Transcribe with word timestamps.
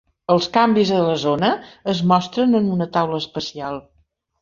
Els 0.35 0.45
canvis 0.55 0.91
a 0.99 1.01
la 1.09 1.17
zona 1.25 1.51
es 1.95 2.03
mostren 2.15 2.63
en 2.63 2.75
una 2.79 2.91
taula 2.99 3.25
especial. 3.27 3.83